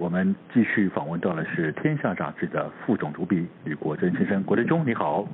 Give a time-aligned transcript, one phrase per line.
[0.00, 5.28] 我们继续访问到的是《天下》杂志的副总主笔吕国珍先生，国珍兄你好，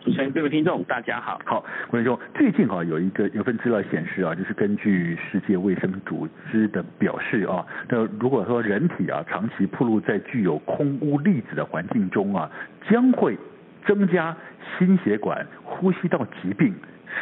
[0.00, 1.40] 主持人各位听众大家好。
[1.44, 12.50] 好，国珍兄，最近啊有一个有份资料显示啊，就是根据世界卫生组织的表示啊，那如果说人体啊长期暴露在具有空污粒子的环境中啊，
[12.90, 13.38] 将会
[13.86, 14.36] 增加
[14.76, 16.74] 心血管、呼吸道疾病，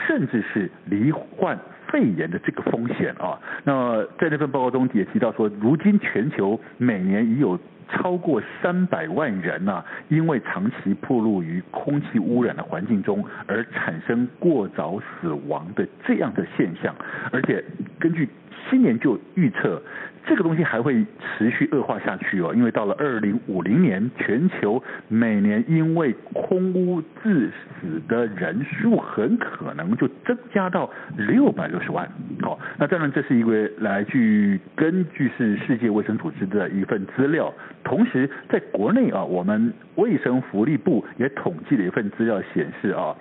[0.07, 1.59] 甚至是罹患。
[1.89, 16.95] 肺炎的这个风险啊，那在这份报告中也提到说，如今全球每年已有超过三百万人呢、因为长期暴露于空气污染的环境中而产生过早死亡的这样的现象，
[17.31, 17.65] 而且
[18.01, 18.29] 根据
[18.71, 19.83] 今年就预测。
[20.29, 27.49] 这个东西还会持续恶化下去哦，因为到了二零五零年，全球每年因为空污致
[27.81, 32.11] 死的人数很可能就增加到六百六十万。
[32.43, 43.15] 好，那当然这是一个来自根据是世界卫生组织的一份资料，同时在国内啊，我们卫生福利部也统计了一份资料显示啊。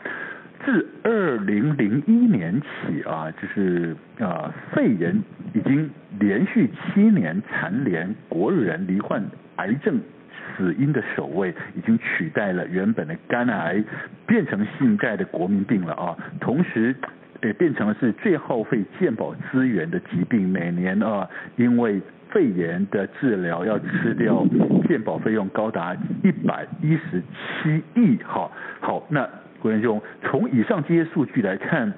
[0.65, 5.15] 自二零零一年起啊，就是啊，肺炎
[5.53, 5.87] 已经
[6.19, 9.23] 连续七年蝉联国人罹患
[9.57, 10.01] 癌症
[10.57, 13.83] 死因的首位，已经取代了原本的肝癌，
[14.25, 16.17] 变成现在的国民病了啊。
[16.39, 16.95] 同时，
[17.43, 22.01] 也变成了是最耗费健保资源的疾病，每年啊，因为
[22.31, 24.43] 肺炎的治疗要吃掉
[24.87, 28.17] 健保费用高达一百一十七亿。
[28.23, 29.29] 好，好，那。
[29.65, 31.91] 国珍兄，从以上这些数据来看，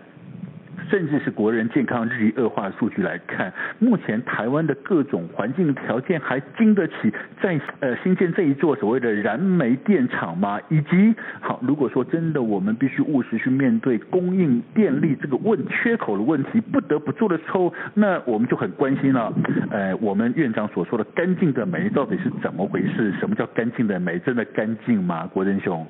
[0.89, 10.57] 甚至是国人健康日益恶化的数据来看，目前台湾的各种环境条件还经得起在呃新建这一座所谓的燃煤电厂吗？
[10.69, 19.34] 以及好，如果说真的我们必须务实去面对供应电力这个问缺口的问题，不得不做的时候，那我们就很关心了。
[19.72, 23.11] 呃，我们院长所说的干净的煤到底是怎么回事？
[23.19, 24.17] 什么叫干净的煤？
[24.19, 25.28] 真的干净吗？
[25.34, 25.85] 国珍兄？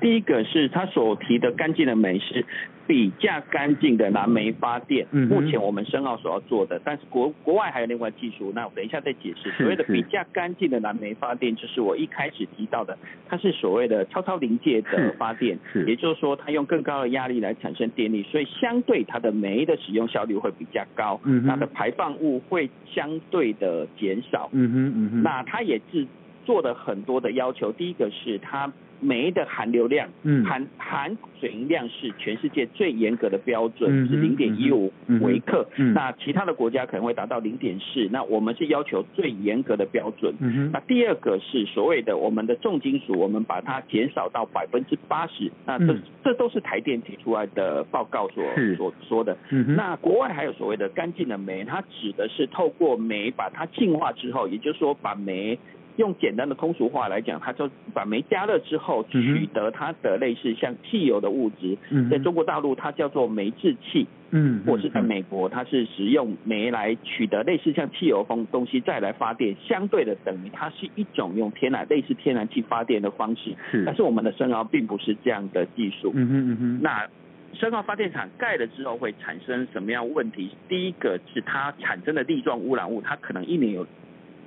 [0.00, 2.44] 第一个是他所提的干净的煤是
[2.86, 9.50] 比较干净的燃煤发电，目前我们深澳所要做的，但是国国外还有另外技术，那我等一下再解释。
[9.52, 15.56] 所谓的比较干净的燃煤发电，就是我一开始提到的，它是所谓的超超临界的发电，
[15.86, 24.48] 也就是说它用更高的压力来产生电力，所以相对它的煤的使用效率会比较高，它的排放物会相对的减少。
[24.52, 26.04] 嗯哼嗯哼，那它也是
[26.44, 28.72] 做了很多的要求，第一个是它。
[29.00, 35.66] 煤的含硫量，嗯，含含水银量是全世界最严格的标准，嗯、是零点一五微克。
[35.76, 40.34] 嗯，那其他的国家可能会达到零点四，那我们是要求最严格的标准。
[40.40, 45.50] 嗯，那第二个是所谓的我们的重金属，我们把它减少到百分之八十。
[45.64, 48.44] 那这、嗯、这都是台电提出来的报告所
[48.76, 49.36] 所说的。
[49.50, 55.58] 嗯，那国外还有所谓的干净的煤，它指的是透过煤把它净化之后，也就是说把煤。
[56.00, 61.76] 用简单的通俗话来讲，它就把煤加热之后，取得它的类似像汽油的物质。
[61.90, 64.06] 嗯，在中国大陆，它叫做煤制气。
[64.32, 73.54] 嗯，或是在美国，它是使用煤来取得类似像汽油风东西，再来发电，相对的等于它是一种用天然类似天然气发电的方式。
[73.70, 76.12] 是，但是我们的深澳并不是这样的技术。
[76.14, 76.80] 嗯哼嗯哼。
[76.80, 77.08] 那
[77.54, 80.50] 深澳发电厂盖了之后会产生什么样问题？
[80.68, 83.84] 第一个是它产生的粒状污染物，它可能一年有。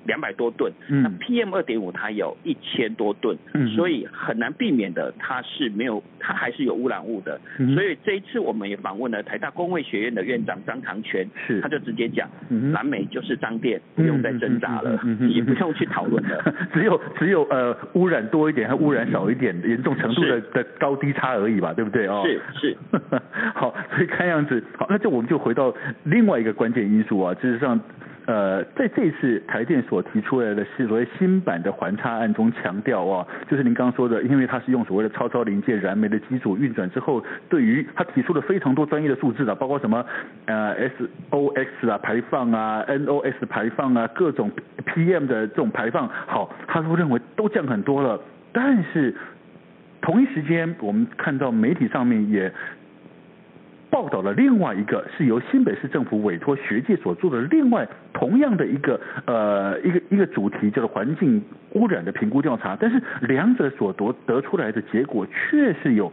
[0.06, 7.40] 两百多吨，那 PM 二点五它有一千多吨，嗯，所以很难避免的，它是没有，它还是有污染物的。
[7.60, 12.30] 嗯、所以这一次我们也访问了台大工卫学院的院长张长全，是，他就直接讲，
[12.72, 22.08] 南美就是脏电，不用再挣扎了，也不用去讨论了， 只有只有呃污染多一点和污染少一点，严重程度的的高低差而已吧，对不对？
[22.08, 22.24] 哦？
[22.26, 22.78] 是是，
[23.56, 25.74] 好，所以看样子，好，那就我们就回到
[26.04, 27.80] 另外一个关键因素啊，事实上。
[28.26, 40.06] 呃，在这次台电所提出来的是所谓新版的环差案中强调啊，就是您刚刚说的，因为它是用所谓的超超临界燃煤的机组运转之后，对于他提出了非常多专业的数字的，包括什么
[40.46, 40.90] 呃
[41.30, 44.50] SOX 啊排放啊 NOx 排放啊各种
[44.86, 48.20] PM 的这种排放，好，他都认为都降很多了，
[48.54, 49.14] 但是
[50.02, 52.52] 同一时间我们看到媒体上面也。
[53.94, 61.40] 报道了另外一个是由新北市政府委托学界所做的另外同样的一个呃一个一个主题，叫做环境
[61.74, 66.12] 污染的评估调查，但是两者所得得出来的结果却是有。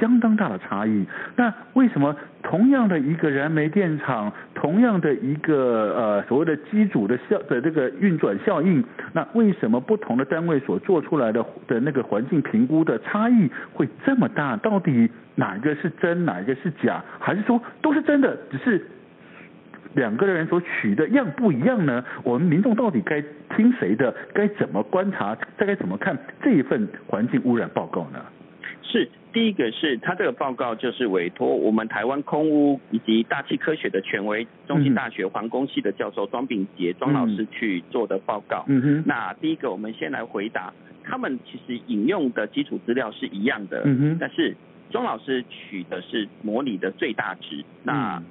[0.00, 1.06] 相当大的差异。
[1.36, 14.56] 那为什么同样的一个燃煤电厂，同样的一个呃所谓的机组的效的这个运转效应，那为什么不同的单位所做出来的的那个环境评估的差异会这么大？
[14.56, 17.02] 到底哪一个是真，哪一个是假？
[17.18, 18.86] 还是说都是真的，只是
[19.94, 22.04] 两个人所取的样不一样呢？
[22.22, 23.22] 我们民众到底该
[23.56, 24.14] 听谁的？
[24.32, 25.36] 该怎么观察？
[25.56, 28.20] 再该怎么看这一份环境污染报告呢？
[28.90, 38.64] 是第一个是他这个报告就是委托我们台湾空污以及大气科学的权威，中兴大学环工系的教授庄秉杰庄老师去做的报告。
[38.66, 39.04] 嗯哼。
[39.06, 40.72] 那第一个我们先来回答，
[41.04, 43.82] 他们其实引用的基础资料是一样的。
[43.84, 44.16] 嗯哼。
[44.18, 44.56] 但是
[44.90, 48.22] 庄老师取的是模拟的最大值，那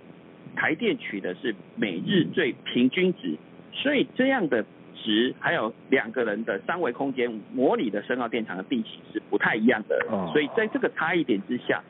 [0.55, 3.37] 台电取的是每日最平均值，
[3.73, 4.65] 所以这样的。
[5.03, 9.99] 值还有两个人的三维空间模拟的深奥电场的地形是不太一样的，
[10.31, 11.81] 所以在这个差异点之下，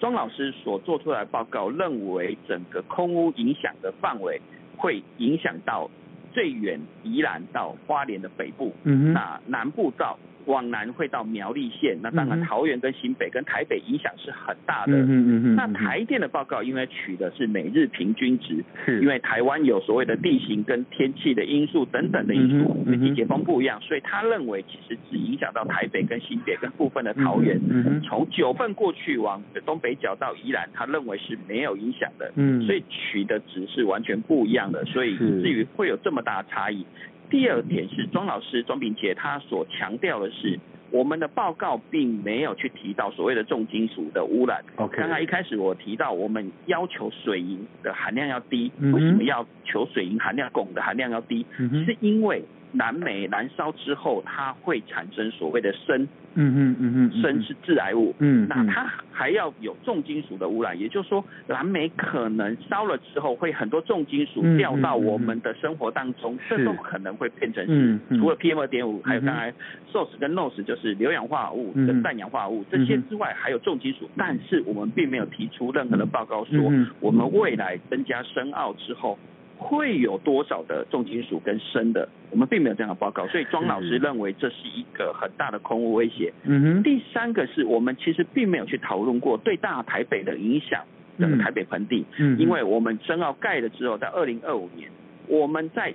[0.00, 4.40] 庄老师所做出来的报告认为整个空屋影响的范围
[4.76, 5.90] 会影响到
[6.32, 8.72] 最远宜兰到花莲的北部，
[9.12, 10.18] 那南部到。
[10.46, 14.92] 往南会到苗栗县，那当然桃园跟新北跟台北影响是很大的。
[14.92, 15.54] 嗯嗯嗯。
[15.54, 27.60] 那台电的报告因为取的是每日平均值，是因为台湾有所谓的地形跟天气的因素等等的因素，跟季节风不一样，所以他认为其实只影响到台北跟新北跟部分的桃园。
[27.68, 28.00] 嗯。
[28.02, 32.32] 从九份过去往东北角到宜兰，他认为是没有影响的。
[32.36, 32.66] 嗯。
[32.66, 36.84] 所以取的值是完全不一样的，所以以至于会有这么大的差异。
[37.32, 44.62] 第二点是庄老师庄秉杰他所强调的是，我们的报告并没有去提到所谓的重金属的污染。
[44.76, 51.46] OK，刚才一开始我提到我们要求水银的含量要低，为什么要求水银含量汞的含量要低？
[51.58, 67.98] 是因为燃煤燃烧之后，它会产生所谓的砷，嗯嗯嗯嗯，砷是致癌物，嗯，那它还要有重金属的污染，也就是说，燃煤可能烧了之后，会很多重金属掉到我们的生活当中，这都可能会变成是。
[68.18, 69.52] 除了 PM 二点五，还有刚才
[69.92, 79.18] SOS 跟 NOS 就是硫氧化物跟氮氧化物这些之外，还有重金属，但是我们并没有提出任何的报告说，我们未来增加深澳之后。
[79.62, 82.08] 会有多少的重金属跟砷的？
[82.30, 86.32] 我们并没有这样的报告，所以庄老师认为这是一个很大的空污威胁。
[86.44, 86.82] 嗯哼。
[86.82, 90.84] 第三个是我们其实并没有去讨论过对大台北的影响，
[91.18, 92.04] 整个台北盆地。
[92.18, 92.38] 嗯。
[92.38, 94.90] 因为我们深澳盖了之后，在二零二五年，
[95.28, 95.94] 我们在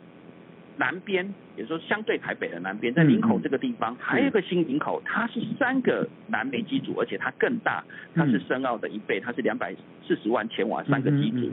[0.78, 9.74] 南边，也就是说相对台北的南边，在林口这个地方，还有一个新林口，它是三个南煤机组，而且它更大，它是深澳的一倍，它是两百
[10.08, 11.50] 四十万千瓦三个机组。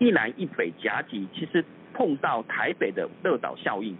[0.00, 1.62] 一南一北夹击，其实
[1.92, 3.94] 碰到台北的热岛效应，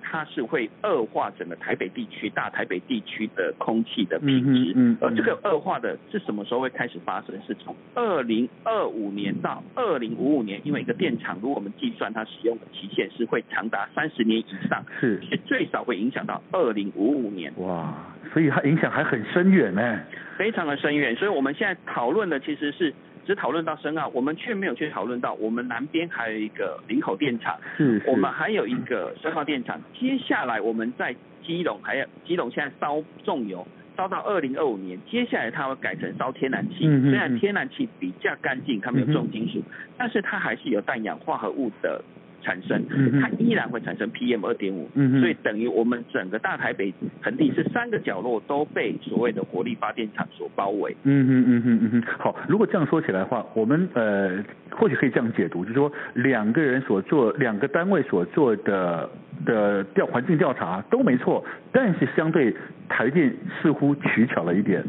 [0.00, 4.72] 它是会恶化整个台北地区、大台北地区的空气的品质。
[4.74, 7.38] 嗯，而这个恶化的是什么时候会开始发生？
[7.46, 17.52] 是从二零二五年到二零五五年，因为一个电厂，如果我们计算它使用的期限是会长达三十年以上，是，最少会影响到二零五五年。
[17.58, 17.92] 哇，
[18.32, 20.00] 所以它影响还很深远呢，
[20.38, 21.14] 非常的深远。
[21.16, 22.94] 所以我们现在讨论的其实是。
[23.26, 27.58] 只讨论到深澳，我们却没有去讨论到我们南边还有一个林口电厂，
[28.06, 29.80] 我们还有一个深澳电厂。
[29.98, 33.66] 接下来我们在基隆还有基隆现在烧重油，
[33.96, 36.80] 烧到二零二五年，接下来它会改成烧天然气。
[37.02, 39.62] 虽然天然气比较干净，它没有重金属，
[39.96, 42.02] 但是它还是有氮氧化合物的。
[42.44, 42.84] 产生，
[43.20, 50.94] 它依然会产生 PM 二点五，所以等于我们整个大台北盆地是三个角落都被所谓的火力发电厂所包围。
[51.04, 52.02] 嗯嗯嗯嗯嗯嗯。
[52.18, 59.08] 好，如果这样说起来的话，我们呃或许可以这样解读，就是说两个人所做，两个单位所做的
[59.46, 62.54] 的调环境调查都没错，但是相对
[62.88, 64.84] 台电似乎取巧了一点。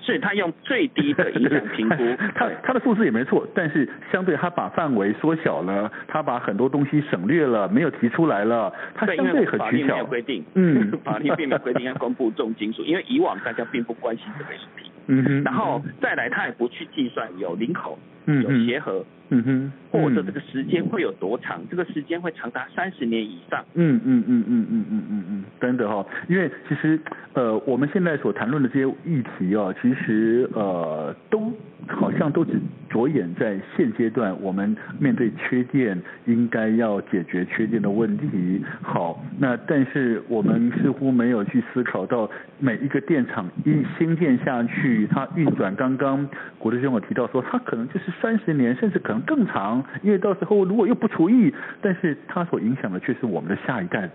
[0.00, 9.58] 是他用最低的 影响评估，他他的数字也没错，但是相对他把范围缩小了，他把很多东西省略了，没有提出来了，他相对很取巧。
[9.58, 14.90] 法律没有规定，嗯， 法律并没有规定要公布重金属，因为以往大家并不关心这个议题。
[15.08, 19.04] 嗯哼，然后再来他也不去计算有领口，嗯，有协和。
[19.28, 21.60] 嗯哼，或者这个时间会有多长？
[21.60, 23.64] 嗯、这个时间会长达三十年以上。
[23.74, 26.98] 嗯嗯嗯嗯嗯嗯嗯嗯，真的哈，因为其实
[27.34, 31.52] 呃我们现在所谈论的这些议题哦，其实呃都
[31.88, 32.52] 好像都只
[32.96, 38.64] 着眼在现阶段我们面对缺电应该要解决缺电的问题。
[38.80, 46.26] 好，那但是我们似乎没有去思考到每一个电厂一新建下去，它运转，刚刚
[46.58, 49.16] 国德兄有提到说，它可能就是三十年，甚至可能。
[49.26, 54.08] 更长，因为到时候如果又不除役，但是它所影响的却是我们的下一代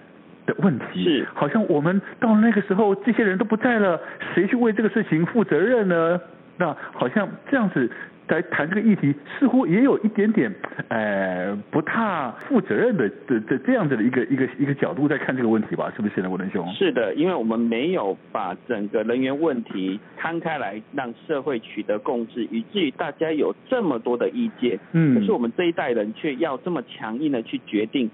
[0.45, 1.03] 的问题。
[1.03, 4.00] 是，好像我们到那个时候，这些人都不在了，
[4.33, 6.17] 谁去为这个事情负责任呢？
[6.62, 7.89] 那好像这样子。
[8.32, 10.50] 来谈这个议题，似乎也有一点点，
[10.88, 15.91] 呃，不太负责任的的的这样子的一个一个一个角度在看这个问题吧？
[15.94, 16.65] 是不是呢，国伦兄？
[16.74, 24.80] 是的，因为我们没有把整个人员问题摊开来，让社会取得共识，以至于大家有这么多的意见。
[24.94, 25.20] 嗯。
[25.20, 28.10] 可是我们这一代人却要这么强硬的去决定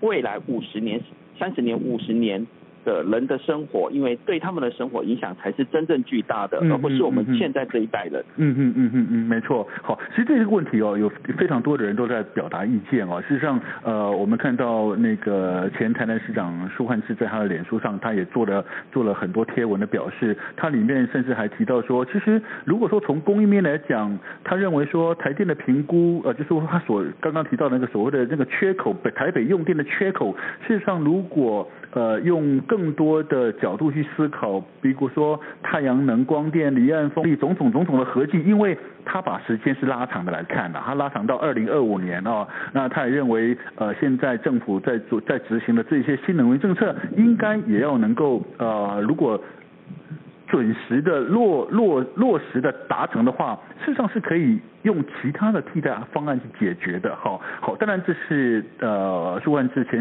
[0.00, 1.00] 未来五十年、
[1.38, 2.46] 三十年、五十年。
[2.88, 8.24] 的人的生活，因为对他们的生活影响才是真正巨大的，而不是我们现在这一代人。
[8.36, 9.66] 嗯嗯嗯嗯嗯，没错。
[9.82, 13.20] 好，其实这个问题哦，有非常多的人都在表达意见哦。
[13.28, 20.36] 事实上，呃，我们看到那个前台南市长舒焕智在他的脸书上，他也做了做了很多贴文的表示。
[20.56, 30.34] 他里面甚至还提到说，其实如果说从供应面来讲，他认为说台电的评估，呃，就是他所刚刚提到那个所谓的那个缺口，北台北用电的缺口，
[30.66, 49.40] 事实上如果呃用更多的角度去思考，比如说太阳能、光电、离岸风力种种种种的合计，因为他把时间是拉长的来看的，他拉长到二零二五年哦，那他也认为，呃，现在政府在做在执行的这些新能源政策，应该也要能够呃，如果。
[50.50, 57.14] 准时的落落落实的达成的话，事实上是可以用其他的替代方案去解决的。
[57.14, 60.00] 好，好，当然这是呃苏万智前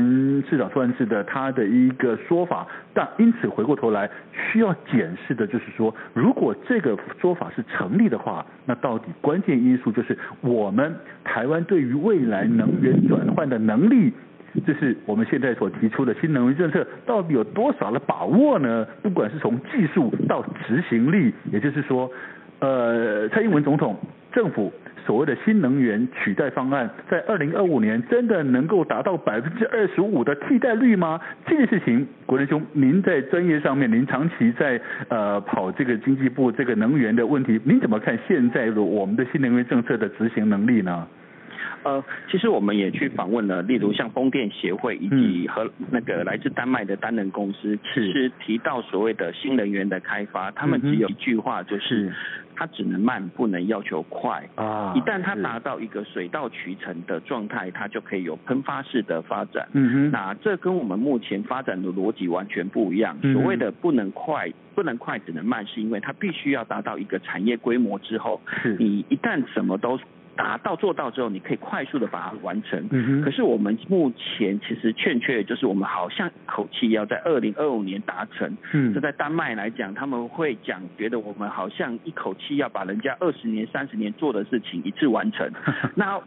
[0.49, 14.13] 市长苏万智的他的一个说法，但因此回过头来需要检视的就是说，如果这个说法是成立的话，那到底关键因素就是我们台湾对于未来能源转换的能力。
[14.65, 18.87] 这是我们现在所提出的新能源政策，到底有多少的把握呢？
[19.03, 22.09] 不管是从技术到执行力，也就是说，
[22.57, 23.95] 呃，蔡英文总统
[24.37, 24.71] 政府
[25.03, 31.19] 所谓的新能源取代方案，在二零二五年真的能够达到百分之二十五的替代率吗？
[31.47, 41.07] 这件事情，国仁兄，您在专业上面，您长期在呃跑这个经济部这个能源的问题，您怎么看现在的我们的新能源政策的执行能力呢？
[41.83, 52.11] 呃，其实我们也去访问了，例如像风电协会以及和那个来自丹麦的单能公司，其实提到所谓的新能源的开发，他们只有一句话，就是
[52.57, 54.93] 它只能慢，不能要求快啊。
[54.95, 59.67] 一旦它达到一个水到渠成的状态，它就可以有喷发式的发展。
[59.73, 63.15] 嗯哼，那这跟我们目前发展的逻辑完全不一样。
[63.33, 68.41] 所谓的不能快，不能快只能慢，是因为它必须要达到一个产业规模之后，
[68.79, 69.99] 你一旦什么都。
[70.37, 72.87] 达到做到之后，你可以快速的把它完成。
[73.23, 78.55] 可是我们目前其实欠缺，就是我们好像口气要在二零二五年达成。
[78.71, 78.93] 嗯。
[78.93, 85.51] 这在丹麦来讲，他们会讲，觉得我们好像一口气要把人家二十年、三十年做的事情一次完成。
[85.95, 86.19] 那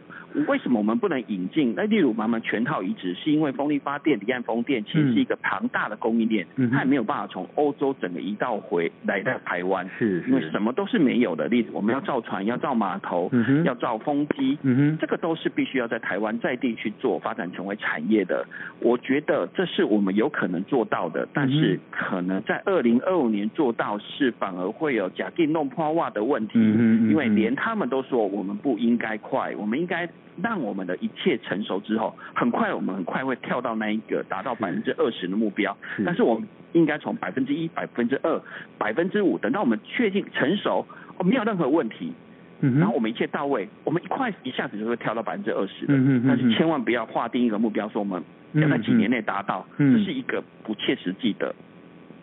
[0.47, 1.73] 为什么我们不能引进？
[1.75, 9.89] 那例如我们全套移植，是因为风力发电、离岸风电其实是一个庞大的供应链，嗯、它也没有办法从欧洲整个移到回来到台湾。
[9.97, 10.21] 是。
[10.27, 11.47] 因为什么都是没有的。
[11.47, 14.00] 例子我们要造船，要造码头，嗯、要造。
[14.03, 18.45] 风机，嗯哼，这个都是必须要在台湾在地去做，发展成为产业的。
[18.79, 30.09] 我觉得这是我们有可能做到的，但是可能在二零二五年做到是反而会有假定弄破袜的问题，嗯，因为连他们都说我们不应该快，我们应该
[30.41, 38.41] 让我们的一切成熟之后，很快我们很快会跳到那一个达到百分之二十的目标，但是我们应该从百分之一、百分之二、
[38.77, 40.85] 百分之五，等到我们确定成熟，
[41.23, 42.13] 没有任何问题。
[42.61, 51.53] 嗯、然后我们一切到位，我们一块一下子就会跳到百分之二十的，嗯，但是千万不要划定一个目标，说我们要在几年内达到，嗯，这是一个不切实际的、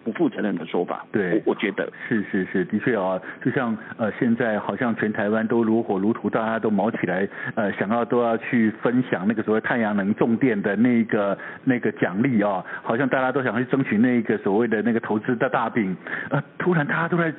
[0.04, 1.04] 不负责任的说法。
[1.10, 1.92] 对，我，我觉得。
[2.08, 15.96] 是是是，的确啊，就像呃现在好像全台湾都如火如荼，大家都卯起来，呃想要都要去分享那个所谓太阳能种电的那个那个奖励啊，好像大家都想去争取那个所谓的那个投资的大饼，
[16.30, 17.34] 呃突然大家都在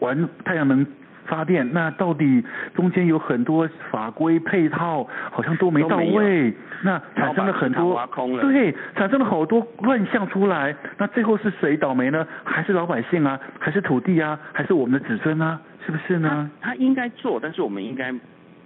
[0.00, 0.84] 玩太阳能。
[1.26, 2.42] 发电，那到底
[2.74, 6.52] 中间有很多法规配套好像都没到位，
[6.82, 8.00] 那产生了很多
[8.40, 12.26] 对，产生了好多乱象出来，那最后是谁倒霉呢？
[12.44, 13.38] 还是老百姓啊？
[13.58, 14.38] 还是土地啊？
[14.52, 15.60] 还是我们的子孙啊？
[15.84, 16.50] 是不是呢？
[16.60, 18.14] 他，他应该做，但是我们应该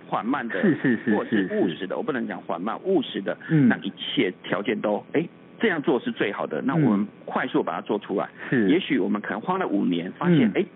[0.07, 5.27] 缓慢的，是是是，或是务实的，我不能讲缓慢，务实的，嗯，让一切条件都哎。
[5.63, 8.27] 这样做是最好的，那我们快速把它做出来。
[8.49, 10.67] 是，也许我们可能花了五年，发现哎、嗯，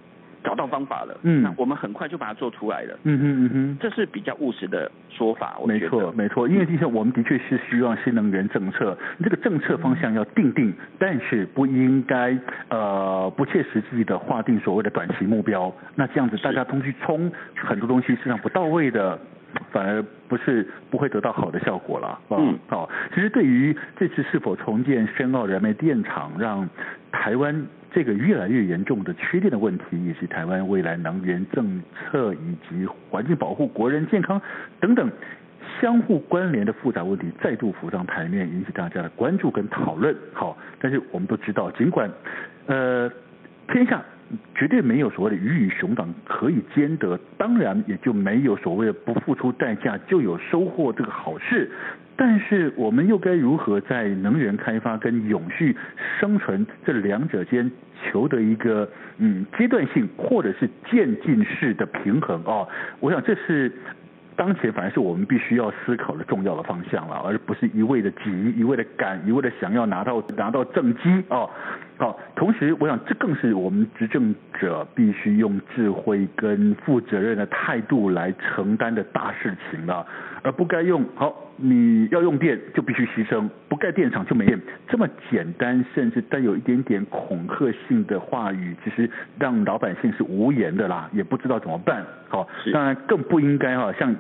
[0.45, 1.19] 找到方法了。
[1.23, 2.97] 嗯，那我们很快就把它做出来了。
[3.03, 5.59] 嗯哼嗯哼，这是比较务实的说法。
[5.67, 15.75] 没错没错，因为的确我们的确是希望新能源政策，这个政策方向要定定，但是不应该呃不切实际的划定所谓的短期目标。
[15.95, 19.19] 那这样子大家通去冲，很多东西是上不到位的。
[19.75, 26.69] 反而不是不会得到好的效果了，嗯，好，其实对于这次是否重建深澳燃煤电厂，让
[27.11, 34.41] 台湾这个越来越严重的缺电的问题，以及台湾未来能源政策以及环境保护、国人健康
[34.79, 35.11] 等等
[35.81, 40.15] 相互关联的复杂问题再度浮上台面，引起大家的关注跟讨论。
[40.33, 42.09] 好，但是我们都知道，尽管
[42.67, 43.11] 呃
[43.73, 44.01] 天下。
[44.55, 51.71] 绝对没有所谓的鱼与熊掌可以兼得，当然也就没有所谓的不付出代价就有收获这个好事。
[52.17, 55.77] 但是我们又该如何在能源开发跟永续
[56.21, 57.71] 生存这两者间
[58.03, 58.89] 求得一个
[59.19, 62.69] 嗯阶段性或者是渐进式的平衡哦？
[63.01, 63.73] 我想这是。
[64.37, 71.49] 当前反而是我们必须要思考的重要的方向了，而不是一味的急、一味的赶、一味的想要拿到拿到政绩哦。
[71.97, 80.05] 好，同时我想这更是我们执政者必须用智慧跟负责任的态度来承担的大事情了，
[80.43, 89.09] 而不该用好你要用电就必须牺牲，不盖电厂就没电这么简单，甚至带有一点点恐吓性的话语，其实
[89.39, 92.05] 让老百姓是无言的啦，也不知道怎么办。
[92.29, 94.15] 好，当然更不应该哈像。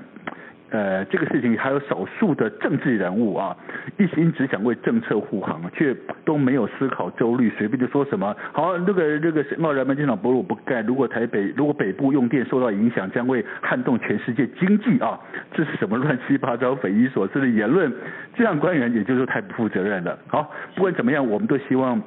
[0.74, 3.56] 呃，这个事情还有少数的政治人物啊，
[3.96, 15.16] 一心只想为政策护航，却都没有思考周虑，随便就说什么好，那个那个深澳燃煤电厂不如不盖，如果台北如果北部用电受到影响，将会撼动全世界经济啊，
[15.52, 17.92] 这是什么乱七八糟、匪夷所思的言论？
[18.34, 20.18] 这样官员也就是太不负责任了。
[20.26, 22.02] 好，不管怎么样，我们都希望。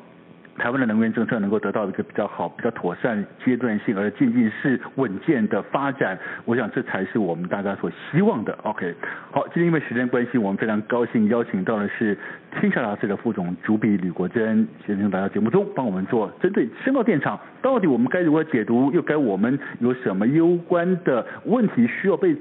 [0.57, 8.57] 台湾的能源政策能够得到一个比较好、比较妥善、阶段性而渐进式稳健的发展，我想这才是我们大家所希望的。
[8.63, 8.93] OK，
[9.31, 12.17] 好，今天因为时间关系，我们非常高兴邀请到的是
[12.59, 22.33] 清华大学的副总主笔吕国珍先生来到节目中，帮我们做针对深澳电厂到底我们该如何解读，又该我们有什么攸关的问题需要被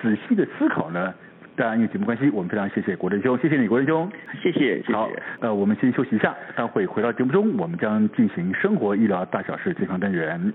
[0.00, 1.12] 仔细的思考呢？
[1.58, 4.08] 当然，因为节目关系，我们非常谢谢国珍兄，谢谢你，国珍兄，
[4.40, 4.92] 谢谢，谢谢。
[4.92, 10.52] 好，呃，我们先休息一下，待会回到节目中，我们将进行生活医疗大小事健康单元。